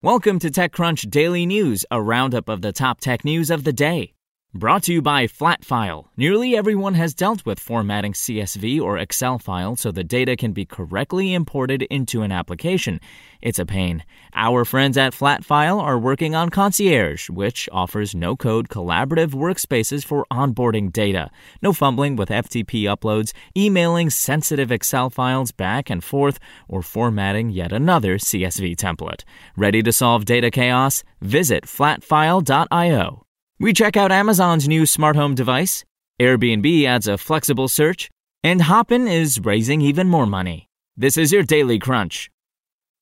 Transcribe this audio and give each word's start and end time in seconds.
Welcome 0.00 0.38
to 0.38 0.48
TechCrunch 0.48 1.10
Daily 1.10 1.44
News, 1.44 1.84
a 1.90 2.00
roundup 2.00 2.48
of 2.48 2.62
the 2.62 2.70
top 2.70 3.00
tech 3.00 3.24
news 3.24 3.50
of 3.50 3.64
the 3.64 3.72
day. 3.72 4.14
Brought 4.54 4.84
to 4.84 4.94
you 4.94 5.02
by 5.02 5.26
Flatfile. 5.26 6.06
Nearly 6.16 6.56
everyone 6.56 6.94
has 6.94 7.12
dealt 7.12 7.44
with 7.44 7.60
formatting 7.60 8.14
CSV 8.14 8.80
or 8.80 8.96
Excel 8.96 9.38
files 9.38 9.82
so 9.82 9.92
the 9.92 10.02
data 10.02 10.36
can 10.36 10.52
be 10.52 10.64
correctly 10.64 11.34
imported 11.34 11.82
into 11.82 12.22
an 12.22 12.32
application. 12.32 12.98
It's 13.42 13.58
a 13.58 13.66
pain. 13.66 14.04
Our 14.32 14.64
friends 14.64 14.96
at 14.96 15.12
Flatfile 15.12 15.78
are 15.82 15.98
working 15.98 16.34
on 16.34 16.48
Concierge, 16.48 17.28
which 17.28 17.68
offers 17.72 18.14
no 18.14 18.36
code 18.36 18.70
collaborative 18.70 19.32
workspaces 19.32 20.02
for 20.02 20.24
onboarding 20.32 20.90
data. 20.90 21.30
No 21.60 21.74
fumbling 21.74 22.16
with 22.16 22.30
FTP 22.30 22.84
uploads, 22.84 23.34
emailing 23.54 24.08
sensitive 24.08 24.72
Excel 24.72 25.10
files 25.10 25.52
back 25.52 25.90
and 25.90 26.02
forth, 26.02 26.38
or 26.68 26.80
formatting 26.80 27.50
yet 27.50 27.70
another 27.70 28.16
CSV 28.16 28.76
template. 28.76 29.24
Ready 29.58 29.82
to 29.82 29.92
solve 29.92 30.24
data 30.24 30.50
chaos? 30.50 31.04
Visit 31.20 31.64
flatfile.io. 31.64 33.27
We 33.60 33.72
check 33.72 33.96
out 33.96 34.12
Amazon's 34.12 34.68
new 34.68 34.86
smart 34.86 35.16
home 35.16 35.34
device, 35.34 35.84
Airbnb 36.20 36.84
adds 36.84 37.08
a 37.08 37.18
flexible 37.18 37.66
search, 37.66 38.08
and 38.44 38.62
Hopin 38.62 39.08
is 39.08 39.40
raising 39.40 39.80
even 39.80 40.08
more 40.08 40.26
money. 40.26 40.68
This 40.96 41.16
is 41.16 41.32
your 41.32 41.42
Daily 41.42 41.80
Crunch. 41.80 42.30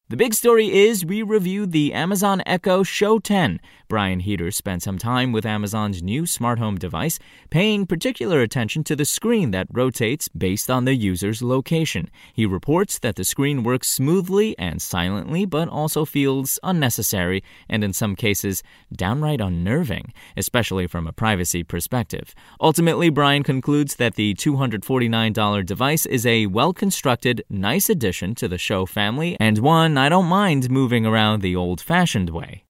The 0.09 0.17
big 0.17 0.35
story 0.35 0.73
is 0.73 1.05
we 1.05 1.25
reviewed 1.25 1.73
the 1.73 1.93
Amazon 1.93 2.41
Echo 2.47 2.85
Show 2.85 3.19
10. 3.19 3.59
Brian 3.89 4.21
Heater 4.21 4.53
spent 4.53 4.85
some 4.85 4.99
time 4.99 5.33
with 5.33 5.45
Amazon's 5.45 6.01
new 6.01 6.27
smart 6.27 6.61
home 6.61 6.79
device, 6.79 7.19
paying 7.51 7.87
particular 7.87 8.41
attention 8.41 8.84
to 8.84 8.95
the 8.95 9.05
screen 9.05 9.50
that 9.50 9.66
rotates 9.72 10.28
based 10.28 10.71
on 10.71 10.84
the 10.84 10.95
user's 10.95 11.43
location. 11.43 12.09
He 12.33 12.47
reports 12.47 13.00
that 13.00 13.16
the 13.16 13.25
screen 13.25 13.65
works 13.65 13.89
smoothly 13.89 14.56
and 14.61 14.81
silently, 14.81 15.45
but 15.45 15.69
also 15.69 16.05
feels 16.05 16.61
unnecessary 16.62 17.43
and, 17.69 17.83
in 17.83 17.93
some 17.93 18.15
cases, 18.15 18.62
downright 18.93 19.41
unnerving, 19.41 20.12
especially 20.37 20.87
from 20.87 21.09
a 21.09 21.12
privacy 21.12 21.65
perspective. 21.65 22.33
Ultimately, 22.61 23.11
Brian 23.11 23.43
concludes 23.43 23.97
that 23.97 24.15
the 24.15 24.34
$249 24.34 25.66
device 25.66 26.06
is 26.06 26.25
a 26.25 26.47
well 26.47 26.72
constructed, 26.72 27.43
nice 27.50 27.89
addition 27.89 28.37
to 28.37 28.47
the 28.47 28.59
Show 28.59 28.87
family 28.87 29.37
and 29.41 29.59
one 29.59 29.96
I 29.99 30.09
don't 30.09 30.27
mind 30.27 30.71
moving 30.71 31.07
around 31.07 31.43
the 31.43 31.57
old 31.57 31.81
fashioned 31.81 32.31
way. 32.31 32.65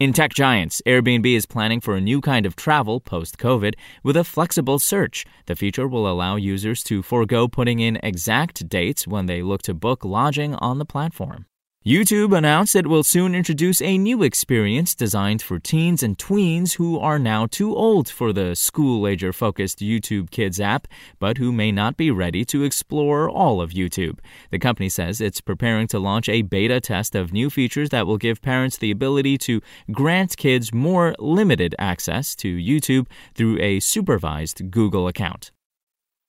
In 0.00 0.12
tech 0.12 0.34
giants, 0.34 0.82
Airbnb 0.86 1.24
is 1.24 1.46
planning 1.46 1.80
for 1.80 1.94
a 1.94 2.00
new 2.00 2.20
kind 2.20 2.46
of 2.46 2.56
travel 2.56 3.00
post 3.00 3.38
COVID 3.38 3.74
with 4.02 4.16
a 4.16 4.24
flexible 4.24 4.78
search. 4.78 5.24
The 5.46 5.54
feature 5.54 5.86
will 5.86 6.08
allow 6.08 6.36
users 6.36 6.82
to 6.84 7.02
forego 7.02 7.46
putting 7.46 7.78
in 7.78 8.00
exact 8.02 8.68
dates 8.68 9.06
when 9.06 9.26
they 9.26 9.40
look 9.42 9.62
to 9.62 9.74
book 9.74 10.04
lodging 10.04 10.56
on 10.56 10.78
the 10.78 10.84
platform. 10.84 11.46
YouTube 11.86 12.34
announced 12.34 12.74
it 12.74 12.86
will 12.86 13.02
soon 13.02 13.34
introduce 13.34 13.82
a 13.82 13.98
new 13.98 14.22
experience 14.22 14.94
designed 14.94 15.42
for 15.42 15.58
teens 15.58 16.02
and 16.02 16.16
tweens 16.16 16.76
who 16.76 16.98
are 16.98 17.18
now 17.18 17.44
too 17.44 17.76
old 17.76 18.08
for 18.08 18.32
the 18.32 18.56
school 18.56 19.06
ager 19.06 19.34
focused 19.34 19.80
YouTube 19.80 20.30
Kids 20.30 20.58
app, 20.58 20.88
but 21.18 21.36
who 21.36 21.52
may 21.52 21.70
not 21.70 21.98
be 21.98 22.10
ready 22.10 22.42
to 22.42 22.62
explore 22.62 23.28
all 23.28 23.60
of 23.60 23.72
YouTube. 23.72 24.18
The 24.50 24.58
company 24.58 24.88
says 24.88 25.20
it's 25.20 25.42
preparing 25.42 25.86
to 25.88 25.98
launch 25.98 26.26
a 26.26 26.40
beta 26.40 26.80
test 26.80 27.14
of 27.14 27.34
new 27.34 27.50
features 27.50 27.90
that 27.90 28.06
will 28.06 28.16
give 28.16 28.40
parents 28.40 28.78
the 28.78 28.90
ability 28.90 29.36
to 29.44 29.60
grant 29.92 30.38
kids 30.38 30.72
more 30.72 31.14
limited 31.18 31.74
access 31.78 32.34
to 32.36 32.56
YouTube 32.56 33.08
through 33.34 33.60
a 33.60 33.80
supervised 33.80 34.70
Google 34.70 35.06
account. 35.06 35.50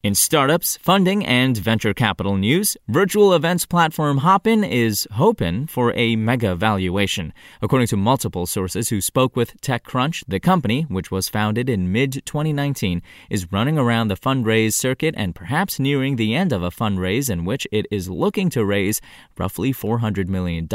In 0.06 0.14
startups, 0.14 0.78
funding, 0.78 1.26
and 1.26 1.58
venture 1.58 1.92
capital 1.92 2.38
news, 2.38 2.78
virtual 2.88 3.34
events 3.34 3.66
platform 3.66 4.20
Hopin 4.20 4.64
is 4.64 5.08
hoping 5.14 5.66
for 5.66 5.94
a 5.96 6.16
mega 6.16 6.56
valuation. 6.56 7.34
According 7.60 7.88
to 7.88 7.98
multiple 7.98 8.46
sources 8.46 8.90
who 8.90 9.02
spoke 9.02 9.36
with 9.36 9.60
TechCrunch, 9.62 10.24
the 10.28 10.40
company, 10.40 10.84
which 10.84 11.10
was 11.10 11.28
founded 11.28 11.72
in 11.72 11.92
mid 11.92 12.24
2019, 12.24 13.02
is 13.32 13.52
running 13.52 13.80
around 13.80 14.10
the 14.10 14.16
fundraise 14.16 14.76
circuit 14.76 15.16
and 15.18 15.34
perhaps 15.34 15.80
nearing 15.80 16.18
the 16.18 16.36
end 16.36 16.54
of 16.54 16.62
a 16.62 16.70
fundraise 16.70 17.28
in 17.28 17.44
which 17.44 17.66
it 17.72 17.88
is 17.90 18.08
looking 18.08 18.52
to 18.52 18.64
raise 18.64 19.02
roughly 19.40 19.74
$400 19.74 20.28
million 20.28 20.68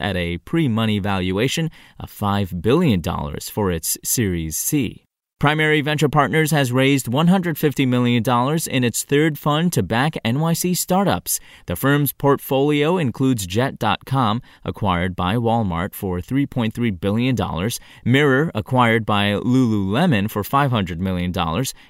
at 0.00 0.14
a 0.14 0.38
pre 0.38 0.68
money 0.68 1.00
valuation 1.00 1.72
of 1.98 2.08
$5 2.08 2.62
billion 2.62 3.02
for 3.50 3.72
its 3.72 3.98
Series 4.04 4.56
C. 4.56 5.05
Primary 5.38 5.82
Venture 5.82 6.08
Partners 6.08 6.50
has 6.50 6.72
raised 6.72 7.08
$150 7.08 7.86
million 7.86 8.22
in 8.70 8.84
its 8.84 9.04
third 9.04 9.38
fund 9.38 9.70
to 9.74 9.82
back 9.82 10.14
NYC 10.24 10.74
startups. 10.74 11.40
The 11.66 11.76
firm's 11.76 12.14
portfolio 12.14 12.96
includes 12.96 13.46
Jet.com, 13.46 14.40
acquired 14.64 15.14
by 15.14 15.34
Walmart 15.34 15.92
for 15.92 16.20
$3.3 16.20 16.98
billion, 16.98 17.70
Mirror, 18.02 18.50
acquired 18.54 19.04
by 19.04 19.32
Lululemon 19.32 20.30
for 20.30 20.42
$500 20.42 20.96
million, 21.00 21.34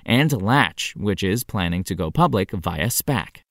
and 0.04 0.42
Latch, 0.42 0.94
which 0.96 1.22
is 1.22 1.44
planning 1.44 1.84
to 1.84 1.94
go 1.94 2.10
public 2.10 2.50
via 2.50 2.86
SPAC. 2.86 3.42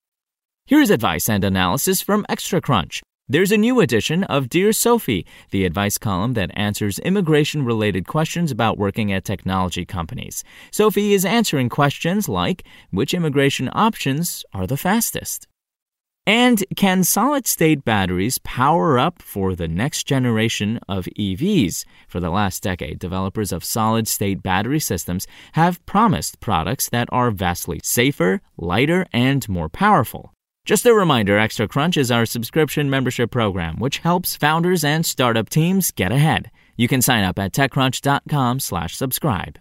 Here's 0.65 0.89
advice 0.89 1.29
and 1.29 1.45
analysis 1.45 2.01
from 2.01 2.25
ExtraCrunch. 2.29 3.01
There's 3.27 3.51
a 3.51 3.57
new 3.57 3.79
edition 3.79 4.23
of 4.25 4.49
Dear 4.49 4.71
Sophie, 4.71 5.25
the 5.49 5.65
advice 5.65 5.97
column 5.97 6.33
that 6.33 6.51
answers 6.53 6.99
immigration 6.99 7.65
related 7.65 8.05
questions 8.05 8.51
about 8.51 8.77
working 8.77 9.11
at 9.11 9.25
technology 9.25 9.83
companies. 9.83 10.43
Sophie 10.69 11.11
is 11.11 11.25
answering 11.25 11.67
questions 11.69 12.29
like 12.29 12.67
which 12.91 13.15
immigration 13.15 13.67
options 13.73 14.45
are 14.53 14.67
the 14.67 14.77
fastest? 14.77 15.47
And 16.27 16.63
can 16.75 17.03
solid 17.03 17.47
state 17.47 17.83
batteries 17.83 18.37
power 18.37 18.99
up 18.99 19.23
for 19.23 19.55
the 19.55 19.67
next 19.67 20.03
generation 20.03 20.79
of 20.87 21.07
EVs? 21.17 21.83
For 22.07 22.19
the 22.19 22.29
last 22.29 22.61
decade, 22.61 22.99
developers 22.99 23.51
of 23.51 23.63
solid 23.63 24.07
state 24.07 24.43
battery 24.43 24.79
systems 24.79 25.25
have 25.53 25.83
promised 25.87 26.39
products 26.41 26.89
that 26.89 27.09
are 27.11 27.31
vastly 27.31 27.79
safer, 27.83 28.41
lighter, 28.55 29.07
and 29.11 29.49
more 29.49 29.67
powerful. 29.69 30.34
Just 30.65 30.87
a 30.87 30.95
reminder, 30.95 31.37
Extra 31.37 31.67
Crunch 31.67 31.95
is 31.95 32.09
our 32.09 32.25
subscription 32.25 32.89
membership 32.89 33.29
program, 33.29 33.77
which 33.77 33.99
helps 33.99 34.35
founders 34.35 34.83
and 34.83 35.05
startup 35.05 35.47
teams 35.47 35.91
get 35.91 36.11
ahead. 36.11 36.49
You 36.75 36.87
can 36.87 37.03
sign 37.03 37.23
up 37.23 37.37
at 37.37 37.53
techcrunch.com/slash 37.53 38.95
subscribe. 38.95 39.59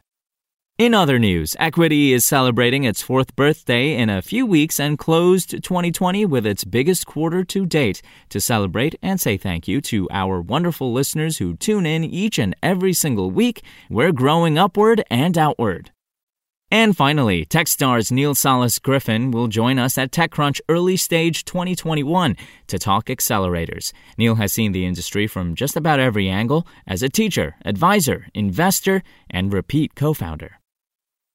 In 0.79 0.95
other 0.95 1.19
news, 1.19 1.55
Equity 1.61 2.15
is 2.15 2.25
celebrating 2.25 2.85
its 2.85 3.03
fourth 3.03 3.37
birthday 3.37 3.95
in 3.95 4.09
a 4.09 4.23
few 4.23 4.47
weeks 4.47 4.81
and 4.81 4.99
closed 4.99 5.51
2020 5.51 6.25
with 6.25 6.47
its 6.47 6.65
biggest 6.65 7.05
quarter 7.07 7.45
to 7.45 7.67
date. 7.67 8.01
To 8.31 8.41
celebrate 8.41 8.99
and 9.03 9.21
say 9.21 9.37
thank 9.37 9.69
you 9.69 9.83
to 9.83 10.09
our 10.11 10.41
wonderful 10.41 10.91
listeners 10.91 11.37
who 11.37 11.55
tune 11.55 11.85
in 11.85 12.03
each 12.03 12.39
and 12.39 12.57
every 12.63 12.95
single 12.95 13.31
week, 13.31 13.63
we're 13.91 14.11
growing 14.11 14.57
upward 14.57 15.05
and 15.11 15.37
outward. 15.37 15.91
And 16.71 16.97
finally, 16.97 17.45
Techstars 17.47 18.11
Neal 18.11 18.35
Sales 18.35 18.79
Griffin 18.79 19.31
will 19.31 19.47
join 19.47 19.79
us 19.79 19.97
at 19.97 20.11
TechCrunch 20.11 20.61
Early 20.69 20.97
Stage 20.97 21.45
2021 21.45 22.37
to 22.69 22.79
talk 22.79 23.07
accelerators. 23.07 23.93
Neal 24.19 24.35
has 24.37 24.53
seen 24.53 24.73
the 24.73 24.85
industry 24.85 25.27
from 25.27 25.55
just 25.55 25.77
about 25.77 26.01
every 26.01 26.29
angle 26.29 26.67
as 26.87 27.03
a 27.03 27.09
teacher, 27.09 27.55
advisor, 27.65 28.27
investor, 28.35 29.03
and 29.31 29.53
repeat 29.53 29.95
co 29.95 30.15
founder. 30.15 30.59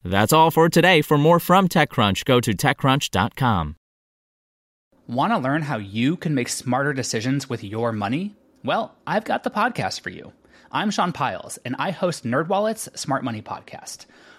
That's 0.03 0.33
all 0.33 0.51
for 0.51 0.67
today. 0.69 1.01
For 1.01 1.17
more 1.17 1.39
from 1.39 1.67
TechCrunch, 1.67 2.25
go 2.25 2.39
to 2.41 2.51
TechCrunch.com. 2.51 3.75
Want 5.07 5.33
to 5.33 5.37
learn 5.39 5.63
how 5.63 5.77
you 5.77 6.17
can 6.17 6.35
make 6.35 6.49
smarter 6.49 6.93
decisions 6.93 7.49
with 7.49 7.63
your 7.63 7.91
money? 7.91 8.35
Well, 8.63 8.95
I've 9.07 9.25
got 9.25 9.43
the 9.43 9.49
podcast 9.49 10.01
for 10.01 10.09
you. 10.09 10.33
I'm 10.71 10.91
Sean 10.91 11.11
Pyles, 11.13 11.57
and 11.65 11.75
I 11.79 11.91
host 11.91 12.25
NerdWallet's 12.25 12.99
Smart 12.99 13.23
Money 13.23 13.41
Podcast. 13.41 14.05